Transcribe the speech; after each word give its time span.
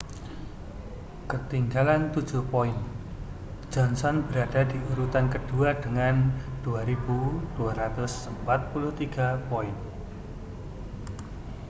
ketinggalan 1.31 2.03
tujuh 2.15 2.41
poin 2.53 2.73
johnson 3.73 4.15
berada 4.27 4.63
di 4.65 4.73
urutan 4.89 5.27
kedua 5.35 5.69
dengan 5.83 6.15
2.243 6.65 8.49
poin 9.49 9.75